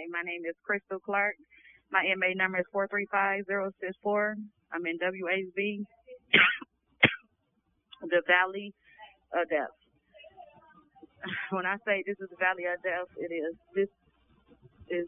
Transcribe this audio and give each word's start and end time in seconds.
Hi, 0.00 0.06
my 0.08 0.24
name 0.24 0.48
is 0.48 0.56
Crystal 0.64 0.98
Clark. 0.98 1.36
My 1.92 2.00
MA 2.16 2.32
number 2.34 2.56
is 2.56 2.64
435064. 2.72 4.34
I'm 4.72 4.86
in 4.86 4.96
WHB, 4.96 5.84
the 8.08 8.22
Valley 8.24 8.72
of 9.36 9.44
Death. 9.50 9.76
When 11.52 11.66
I 11.66 11.76
say 11.84 12.02
this 12.06 12.16
is 12.16 12.30
the 12.30 12.40
Valley 12.40 12.64
of 12.64 12.80
Death, 12.80 13.12
it 13.20 13.28
is. 13.28 13.52
This 13.76 13.92
is 14.88 15.06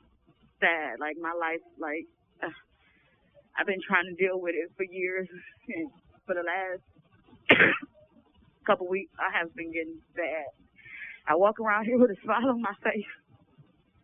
sad. 0.60 1.00
Like 1.00 1.16
my 1.16 1.32
life, 1.32 1.64
like 1.80 2.04
uh, 2.44 2.52
I've 3.56 3.66
been 3.66 3.80
trying 3.88 4.12
to 4.12 4.16
deal 4.20 4.36
with 4.42 4.52
it 4.52 4.76
for 4.76 4.84
years, 4.84 5.28
and 5.72 5.88
for 6.26 6.34
the 6.36 6.44
last 6.44 6.84
couple 8.66 8.88
weeks, 8.88 9.12
I 9.16 9.32
have 9.40 9.56
been 9.56 9.72
getting 9.72 10.04
bad. 10.14 10.52
I 11.26 11.36
walk 11.36 11.60
around 11.60 11.86
here 11.86 11.96
with 11.96 12.10
a 12.10 12.20
smile 12.20 12.50
on 12.50 12.60
my 12.60 12.76
face 12.84 13.08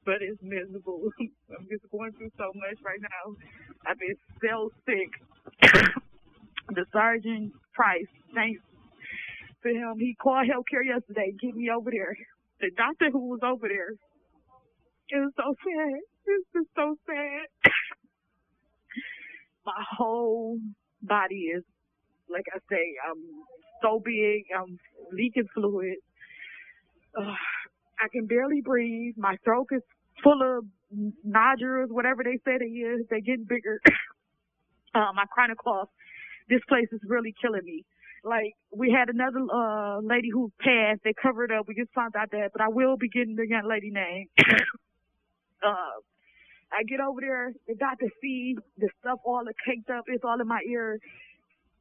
but 0.09 0.25
it's 0.25 0.41
miserable. 0.41 1.05
I'm 1.53 1.69
just 1.69 1.85
going 1.93 2.13
through 2.17 2.33
so 2.39 2.49
much 2.57 2.81
right 2.81 2.97
now. 2.97 3.37
I've 3.85 4.01
been 4.01 4.17
so 4.41 4.73
sick. 4.89 5.13
the 6.75 6.87
Sergeant 6.95 7.53
Price, 7.75 8.09
thanks 8.35 8.63
to 9.65 9.69
him, 9.69 9.97
he 9.99 10.17
called 10.17 10.49
healthcare 10.49 10.81
yesterday, 10.81 11.35
get 11.39 11.55
me 11.55 11.69
over 11.69 11.91
there. 11.91 12.17
The 12.59 12.71
doctor 12.75 13.11
who 13.13 13.29
was 13.29 13.41
over 13.45 13.69
there, 13.69 13.93
it 15.11 15.21
was 15.21 15.33
so 15.37 15.53
sad. 15.61 16.01
It's 16.25 16.49
just 16.57 16.69
so 16.75 16.97
sad. 17.05 17.71
My 19.67 19.85
whole 19.93 20.59
body 21.03 21.53
is, 21.53 21.65
like 22.31 22.47
I 22.55 22.61
say, 22.71 22.97
I'm 23.05 23.21
so 23.83 24.01
big. 24.03 24.45
I'm 24.57 24.79
leaking 25.13 25.49
fluid. 25.53 26.01
Uh, 27.15 27.37
I 28.01 28.09
can 28.11 28.27
barely 28.27 28.63
breathe. 28.63 29.15
My 29.19 29.37
throat 29.45 29.67
is 29.73 29.83
full 30.23 30.41
of 30.43 30.65
nodules, 31.25 31.91
whatever 31.91 32.25
they 32.25 32.39
say 32.45 32.59
they 32.59 32.67
is. 32.67 33.07
They're 33.11 33.21
getting 33.21 33.47
bigger. 33.49 33.81
uh, 34.95 35.13
my 35.15 35.25
chronic 35.33 35.59
cough. 35.59 35.89
This 36.49 36.61
place 36.69 36.89
is 36.93 37.01
really 37.07 37.35
killing 37.41 37.65
me. 37.65 37.85
Like 38.25 38.55
we 38.77 38.91
had 38.91 39.09
another 39.11 39.41
uh 39.53 40.01
lady 40.01 40.31
who 40.33 40.53
passed. 40.61 41.01
They 41.05 41.15
covered 41.23 41.53
up. 41.53 41.69
We 41.69 41.75
just 41.75 41.93
found 41.95 42.17
out 42.17 42.31
that, 42.33 42.51
but 42.53 42.63
I 42.63 42.69
will 42.69 42.97
be 42.97 43.09
getting 43.09 43.37
the 43.37 43.47
young 43.49 43.69
lady 43.69 43.91
name. 43.91 44.27
uh, 45.65 45.99
I 46.73 46.83
get 46.89 47.01
over 47.01 47.21
there. 47.21 47.53
The 47.69 47.75
doctor 47.77 48.07
see 48.23 48.57
the 48.79 48.89
stuff 49.01 49.21
all 49.25 49.45
caked 49.67 49.91
up. 49.91 50.05
It's 50.09 50.25
all 50.25 50.41
in 50.41 50.49
my 50.49 50.61
ear. 50.69 50.99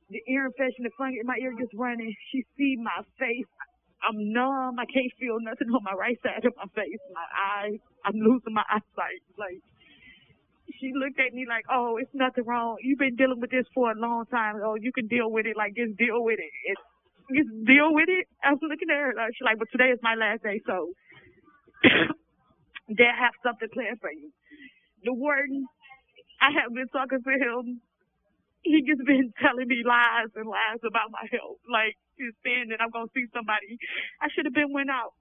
The 0.09 0.21
ear 0.29 0.45
infection, 0.47 0.85
the 0.85 0.91
fungus 0.97 1.19
in 1.21 1.27
my 1.27 1.37
ear 1.41 1.53
just 1.59 1.73
running. 1.75 2.13
She 2.31 2.45
see 2.57 2.77
my 2.77 3.03
face. 3.19 3.47
I'm 4.03 4.33
numb. 4.33 4.79
I 4.79 4.85
can't 4.85 5.11
feel 5.19 5.37
nothing 5.41 5.69
on 5.73 5.83
my 5.83 5.93
right 5.93 6.17
side 6.23 6.45
of 6.45 6.53
my 6.57 6.69
face. 6.75 7.01
My 7.13 7.27
eyes, 7.33 7.79
I'm 8.05 8.15
losing 8.15 8.53
my 8.53 8.65
eyesight. 8.69 9.23
Like, 9.37 9.61
she 10.79 10.93
looked 10.95 11.19
at 11.19 11.33
me 11.33 11.45
like, 11.47 11.65
oh, 11.71 11.97
it's 11.97 12.11
nothing 12.13 12.45
wrong. 12.45 12.77
You've 12.81 12.99
been 12.99 13.15
dealing 13.15 13.39
with 13.41 13.51
this 13.51 13.65
for 13.73 13.91
a 13.91 13.95
long 13.99 14.25
time. 14.27 14.57
Oh, 14.63 14.75
you 14.75 14.91
can 14.93 15.07
deal 15.07 15.31
with 15.31 15.45
it. 15.45 15.57
Like, 15.57 15.75
just 15.75 15.97
deal 15.97 16.23
with 16.23 16.39
it. 16.39 16.77
Just 17.33 17.49
deal 17.65 17.93
with 17.93 18.09
it. 18.09 18.27
I 18.43 18.53
was 18.53 18.61
looking 18.63 18.89
at 18.91 18.97
her. 18.99 19.13
Like, 19.17 19.33
she's 19.35 19.45
like, 19.45 19.59
but 19.59 19.69
today 19.71 19.91
is 19.91 19.99
my 20.03 20.15
last 20.15 20.43
day, 20.43 20.61
so 20.67 20.91
they 22.89 23.09
have 23.11 23.33
something 23.43 23.69
planned 23.73 23.99
for 24.01 24.11
you. 24.11 24.31
The 25.05 25.13
warden, 25.13 25.65
I 26.41 26.51
have 26.61 26.73
been 26.73 26.87
talking 26.89 27.23
to 27.23 27.31
him. 27.31 27.81
He 28.63 28.83
just 28.83 29.03
been 29.05 29.33
telling 29.41 29.67
me 29.67 29.83
lies 29.85 30.31
and 30.35 30.49
lies 30.49 30.81
about 30.83 31.11
my 31.11 31.25
health. 31.31 31.61
Like, 31.69 31.95
is 32.19 32.33
saying 32.43 32.69
that 32.73 32.81
I'm 32.81 32.91
gonna 32.91 33.11
see 33.13 33.25
somebody. 33.33 33.77
I 34.21 34.27
should 34.33 34.45
have 34.45 34.57
been 34.57 34.73
went 34.73 34.89
out. 34.89 35.13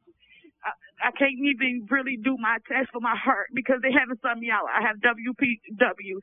I, 0.65 1.09
I 1.09 1.11
can't 1.13 1.37
even 1.37 1.87
really 1.91 2.17
do 2.17 2.37
my 2.41 2.59
test 2.67 2.91
for 2.93 3.01
my 3.01 3.17
heart 3.17 3.53
because 3.55 3.81
they 3.85 3.93
haven't 3.93 4.21
sent 4.25 4.41
me 4.41 4.51
out. 4.51 4.67
I 4.69 4.83
have 4.83 4.99
WPW. 5.05 6.17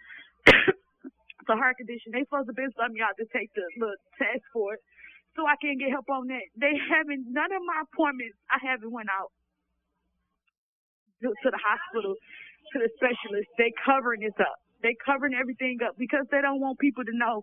it's 0.48 1.50
a 1.50 1.58
heart 1.58 1.78
condition. 1.78 2.12
They 2.14 2.26
supposed 2.26 2.50
to 2.50 2.56
been 2.58 2.74
sent 2.76 2.94
me 2.94 3.02
out 3.02 3.16
to 3.22 3.26
take 3.32 3.54
the 3.54 3.66
little 3.78 4.00
test 4.18 4.44
for 4.54 4.76
it. 4.76 4.82
So 5.38 5.46
I 5.50 5.58
can't 5.62 5.80
get 5.82 5.90
help 5.90 6.10
on 6.14 6.30
that. 6.30 6.46
They 6.58 6.74
haven't 6.78 7.30
none 7.30 7.52
of 7.54 7.62
my 7.66 7.86
appointments 7.90 8.38
I 8.50 8.62
haven't 8.62 8.92
went 8.94 9.10
out 9.10 9.34
to, 11.22 11.30
to 11.30 11.50
the 11.50 11.62
hospital, 11.62 12.16
to 12.74 12.78
the 12.80 12.90
specialist. 12.98 13.50
They 13.58 13.74
covering 13.86 14.22
this 14.22 14.38
up. 14.40 14.63
They 14.84 14.96
covering 15.02 15.34
everything 15.34 15.80
up 15.88 15.96
because 15.98 16.28
they 16.32 16.42
don't 16.44 16.62
want 16.62 16.80
people 16.80 17.06
to 17.06 17.16
know. 17.16 17.42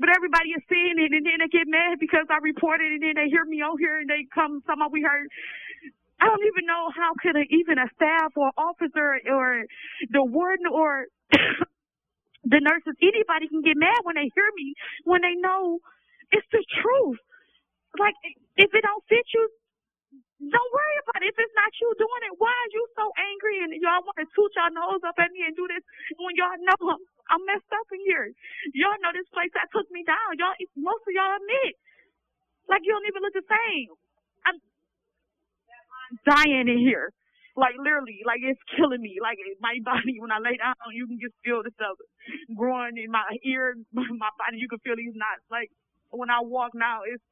But 0.00 0.10
everybody 0.14 0.50
is 0.58 0.64
seeing 0.68 0.98
it 0.98 1.12
and 1.14 1.24
then 1.26 1.38
they 1.40 1.48
get 1.50 1.68
mad 1.70 1.98
because 2.00 2.26
I 2.30 2.38
reported 2.42 2.90
and 2.92 3.02
then 3.02 3.16
they 3.16 3.30
hear 3.30 3.46
me 3.46 3.62
on 3.62 3.78
here 3.78 4.00
and 4.02 4.10
they 4.10 4.26
come 4.34 4.62
somehow 4.66 4.88
we 4.92 5.02
heard 5.02 5.28
I 6.20 6.26
don't 6.32 6.46
even 6.48 6.66
know 6.66 6.88
how 6.96 7.12
could 7.20 7.36
a, 7.36 7.44
even 7.52 7.76
a 7.78 7.88
staff 7.96 8.32
or 8.36 8.52
officer 8.56 9.20
or 9.28 9.64
the 10.10 10.24
warden 10.24 10.66
or 10.72 11.06
the 12.44 12.60
nurses, 12.60 12.96
anybody 13.02 13.48
can 13.48 13.62
get 13.62 13.76
mad 13.76 14.00
when 14.04 14.16
they 14.16 14.30
hear 14.34 14.50
me, 14.56 14.74
when 15.04 15.22
they 15.22 15.36
know 15.38 15.80
it's 16.32 16.46
the 16.52 16.64
truth. 16.82 17.20
Like, 17.98 18.14
if 18.56 18.70
it 18.74 18.82
don't 18.84 19.04
fit 19.08 19.26
you, 19.34 19.44
don't 20.40 20.72
worry 20.74 20.96
about 21.04 21.22
it. 21.24 21.32
If 21.32 21.38
it's 21.38 21.56
not 21.56 21.72
you 21.80 21.88
doing 21.98 22.22
it, 22.30 22.34
why 22.38 22.52
are 22.52 22.72
you 22.72 22.84
so 22.96 23.06
angry 23.16 23.56
and 23.64 23.70
y'all 23.80 24.04
want 24.04 24.18
to 24.20 24.28
toot 24.34 24.49
y'all 24.60 24.76
nose 24.76 25.00
up 25.08 25.16
at 25.16 25.32
me 25.32 25.48
and 25.48 25.56
do 25.56 25.64
this 25.64 25.80
when 26.20 26.36
y'all 26.36 26.60
know 26.60 26.76
I'm, 26.92 27.02
I'm 27.32 27.42
messed 27.48 27.72
up 27.72 27.88
in 27.96 28.04
here? 28.04 28.28
Y'all 28.76 29.00
know 29.00 29.16
this 29.16 29.28
place 29.32 29.48
that 29.56 29.72
took 29.72 29.88
me 29.88 30.04
down. 30.04 30.36
Y'all, 30.36 30.52
most 30.76 31.08
of 31.08 31.12
y'all 31.16 31.32
admit. 31.32 31.80
Like 32.68 32.84
you 32.84 32.92
don't 32.92 33.08
even 33.08 33.24
look 33.24 33.34
the 33.34 33.48
same. 33.48 33.88
I'm 34.44 34.58
dying 36.28 36.68
in 36.68 36.78
here. 36.84 37.08
Like 37.56 37.74
literally, 37.80 38.20
like 38.28 38.44
it's 38.44 38.60
killing 38.76 39.00
me. 39.00 39.16
Like 39.24 39.40
my 39.64 39.80
body, 39.88 40.20
when 40.20 40.30
I 40.30 40.38
lay 40.38 40.60
down, 40.60 40.76
you 40.92 41.08
can 41.08 41.16
just 41.16 41.34
feel 41.40 41.64
the 41.64 41.72
stuff 41.74 41.96
growing 42.52 43.00
in 43.00 43.10
my 43.10 43.24
ear, 43.42 43.74
my 43.96 44.32
body. 44.36 44.60
You 44.60 44.68
can 44.68 44.78
feel 44.84 44.94
these 45.00 45.16
knots. 45.16 45.42
Like 45.48 45.72
when 46.12 46.28
I 46.28 46.44
walk 46.44 46.76
now, 46.76 47.08
it's 47.08 47.24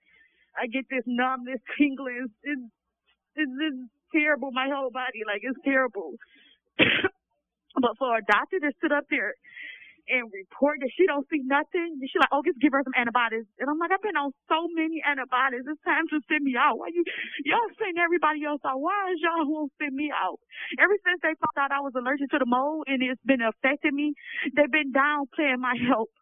I 0.56 0.66
get 0.66 0.88
this 0.90 1.04
numbness, 1.06 1.60
tingling. 1.78 2.26
It's, 2.26 2.34
it's 2.42 2.64
it's 3.38 3.52
just 3.52 3.78
terrible. 4.12 4.50
My 4.52 4.68
whole 4.72 4.90
body, 4.90 5.22
like, 5.26 5.42
it's 5.42 5.58
terrible. 5.64 6.14
but 7.80 7.98
for 7.98 8.18
a 8.18 8.24
doctor 8.24 8.60
to 8.60 8.70
sit 8.82 8.92
up 8.92 9.04
there 9.10 9.34
and 10.08 10.32
report 10.32 10.80
that 10.80 10.90
she 10.96 11.04
don't 11.04 11.28
see 11.28 11.44
nothing, 11.44 12.00
she 12.00 12.16
like, 12.18 12.32
oh, 12.32 12.40
just 12.42 12.58
give 12.58 12.72
her 12.72 12.80
some 12.82 12.96
antibiotics. 12.96 13.44
And 13.60 13.68
I'm 13.68 13.76
like, 13.78 13.92
I've 13.92 14.02
been 14.02 14.16
on 14.16 14.32
so 14.48 14.66
many 14.72 15.04
antibiotics. 15.04 15.68
It's 15.68 15.84
time 15.84 16.08
to 16.10 16.18
send 16.26 16.42
me 16.44 16.56
out. 16.56 16.80
Why 16.80 16.88
you 16.90 17.04
y'all 17.44 17.68
send 17.76 18.00
everybody 18.00 18.44
else 18.44 18.64
out? 18.64 18.80
Why 18.80 19.12
is 19.12 19.20
y'all 19.20 19.44
won't 19.44 19.72
send 19.76 19.94
me 19.94 20.08
out? 20.10 20.40
Ever 20.80 20.96
since 21.04 21.20
they 21.20 21.36
found 21.36 21.58
out 21.60 21.76
I 21.76 21.84
was 21.84 21.92
allergic 21.94 22.32
to 22.32 22.40
the 22.40 22.48
mold 22.48 22.88
and 22.88 23.04
it's 23.04 23.20
been 23.28 23.44
affecting 23.44 23.94
me, 23.94 24.16
they've 24.56 24.72
been 24.72 24.96
downplaying 24.96 25.60
my 25.60 25.76
health. 25.76 26.12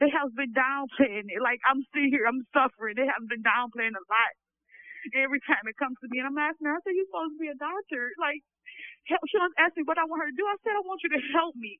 They 0.00 0.10
have 0.12 0.34
been 0.36 0.52
downplaying 0.52 1.32
it. 1.32 1.40
Like 1.40 1.60
I'm 1.64 1.80
still 1.88 2.08
here, 2.12 2.28
I'm 2.28 2.44
suffering. 2.52 3.00
They 3.00 3.08
have 3.08 3.24
been 3.28 3.42
downplaying 3.42 3.96
a 3.96 4.04
lot 4.12 4.32
every 5.16 5.40
time 5.44 5.64
it 5.66 5.76
comes 5.78 5.98
to 6.02 6.08
me. 6.10 6.22
And 6.22 6.28
I'm 6.30 6.38
asking 6.38 6.66
her, 6.68 6.76
I 6.76 6.82
said, 6.84 6.94
You're 6.96 7.10
supposed 7.10 7.34
to 7.36 7.42
be 7.42 7.50
a 7.52 7.58
doctor. 7.58 8.14
Like, 8.18 8.42
help. 9.08 9.22
she 9.30 9.38
was 9.38 9.54
asking 9.58 9.86
what 9.86 9.98
I 9.98 10.06
want 10.06 10.22
her 10.26 10.30
to 10.30 10.38
do. 10.38 10.46
I 10.46 10.56
said, 10.62 10.76
I 10.76 10.84
want 10.86 11.02
you 11.04 11.12
to 11.16 11.22
help 11.34 11.54
me. 11.58 11.78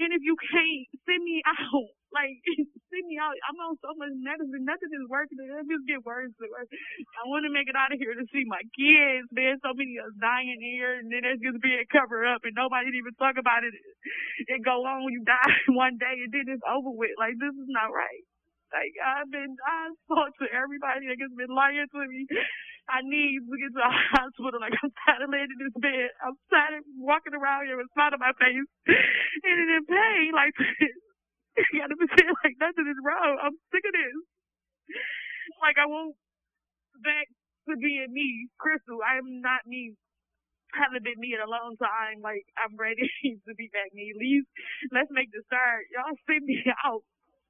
And 0.00 0.10
if 0.14 0.22
you 0.24 0.34
can't, 0.38 0.86
send 1.06 1.24
me 1.24 1.42
out. 1.46 1.90
Like, 2.14 2.38
send 2.94 3.10
me 3.10 3.18
out. 3.18 3.34
I'm 3.50 3.58
on 3.58 3.74
so 3.82 3.90
much 3.98 4.14
medicine. 4.14 4.62
Nothing 4.62 4.92
is 4.94 5.08
working. 5.10 5.34
It 5.34 5.66
just 5.66 5.82
get 5.90 6.06
worse 6.06 6.30
and 6.30 6.46
worse. 6.46 6.70
I 7.18 7.26
want 7.26 7.42
to 7.42 7.50
make 7.50 7.66
it 7.66 7.74
out 7.74 7.90
of 7.90 7.98
here 7.98 8.14
to 8.14 8.22
see 8.30 8.46
my 8.46 8.62
kids. 8.78 9.26
There's 9.34 9.58
so 9.66 9.74
many 9.74 9.98
of 9.98 10.12
us 10.12 10.16
dying 10.22 10.62
here, 10.62 11.02
and 11.02 11.10
then 11.10 11.26
it's 11.26 11.42
just 11.42 11.58
being 11.58 11.82
covered 11.90 12.28
up, 12.30 12.46
and 12.46 12.54
nobody 12.54 12.94
even 12.94 13.18
talk 13.18 13.34
about 13.34 13.66
it. 13.66 13.74
It 14.46 14.62
go 14.62 14.86
on, 14.86 15.10
you 15.10 15.26
die 15.26 15.54
one 15.74 15.98
day, 15.98 16.22
and 16.22 16.30
then 16.30 16.46
it's 16.54 16.62
over 16.68 16.94
with. 16.94 17.18
Like, 17.18 17.34
this 17.42 17.56
is 17.58 17.70
not 17.72 17.90
right. 17.90 18.24
Like 18.74 18.94
I've 18.98 19.30
been, 19.30 19.54
I've 19.62 19.96
talked 20.10 20.38
to 20.42 20.48
everybody 20.50 21.06
that 21.08 21.22
has 21.22 21.34
been 21.38 21.54
lying 21.54 21.86
to 21.86 22.00
me. 22.10 22.26
I 22.90 23.00
need 23.06 23.40
to 23.46 23.56
get 23.56 23.72
to 23.72 23.80
the 23.80 23.92
hospital. 24.18 24.60
Like 24.60 24.74
I'm 24.82 24.92
tired 25.06 25.22
of 25.24 25.30
laying 25.32 25.48
in 25.48 25.60
this 25.62 25.76
bed. 25.78 26.10
I'm 26.20 26.36
tired 26.50 26.82
of 26.82 26.84
walking 26.98 27.36
around 27.38 27.70
here 27.70 27.78
with 27.78 27.88
smile 27.94 28.12
on 28.12 28.20
my 28.20 28.34
face 28.36 28.68
and 29.46 29.56
in 29.78 29.84
pain. 29.86 30.30
Like 30.34 30.54
you 31.72 31.78
gotta 31.80 31.96
be 31.98 32.08
saying 32.18 32.34
like 32.44 32.56
nothing 32.60 32.88
is 32.88 33.00
wrong. 33.04 33.34
I'm 33.42 33.56
sick 33.72 33.84
of 33.86 33.94
this. 33.94 34.18
Like 35.62 35.78
I 35.80 35.86
won't 35.88 36.16
back 37.02 37.28
to 37.70 37.76
being 37.78 38.12
me, 38.12 38.48
Crystal. 38.60 39.00
I 39.04 39.18
am 39.18 39.40
not 39.42 39.66
me. 39.66 39.94
haven't 40.74 41.04
been 41.04 41.20
me 41.20 41.34
in 41.34 41.42
a 41.42 41.50
long 41.50 41.76
time. 41.80 42.20
Like 42.20 42.44
I'm 42.58 42.76
ready 42.76 43.06
to 43.48 43.52
be 43.56 43.70
back 43.72 43.92
me. 43.94 44.12
Least 44.18 44.48
let's 44.92 45.10
make 45.12 45.30
the 45.32 45.42
start. 45.48 45.88
Y'all 45.94 46.16
send 46.28 46.44
me 46.44 46.60
out 46.84 47.04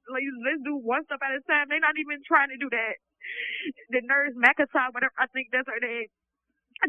like, 0.09 0.25
let's 0.45 0.61
do 0.63 0.77
one 0.77 1.03
step 1.05 1.21
at 1.21 1.33
a 1.33 1.41
time. 1.45 1.67
They're 1.69 1.83
not 1.83 1.97
even 1.97 2.21
trying 2.25 2.49
to 2.53 2.59
do 2.59 2.69
that. 2.69 2.95
The 3.89 4.01
nurse 4.05 4.37
McIntyre, 4.37 4.93
whatever 4.93 5.15
I 5.17 5.25
think 5.33 5.49
that's 5.51 5.67
her 5.67 5.81
name. 5.81 6.09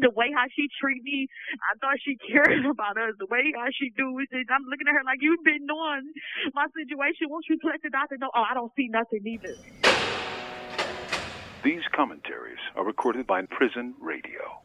The 0.03 0.11
way 0.11 0.35
how 0.35 0.45
she 0.51 0.67
treat 0.83 1.01
me, 1.01 1.31
I 1.63 1.79
thought 1.79 1.95
she 2.03 2.19
cared 2.29 2.65
about 2.67 2.99
us. 2.99 3.15
The 3.17 3.29
way 3.31 3.55
how 3.55 3.71
she 3.71 3.89
do 3.95 4.19
it, 4.19 4.29
I'm 4.51 4.67
looking 4.67 4.85
at 4.85 4.93
her 4.93 5.05
like 5.07 5.23
you've 5.23 5.43
been 5.43 5.65
knowing 5.65 6.11
my 6.53 6.67
situation. 6.75 7.31
Won't 7.31 7.47
you 7.49 7.57
let 7.63 7.81
the 7.81 7.89
doctor 7.89 8.17
know? 8.19 8.29
Oh, 8.35 8.43
I 8.43 8.53
don't 8.53 8.71
see 8.75 8.91
nothing 8.91 9.23
either. 9.25 9.55
These 11.63 11.83
commentaries 11.95 12.61
are 12.75 12.85
recorded 12.85 13.25
by 13.25 13.41
Prison 13.49 13.95
Radio. 13.99 14.61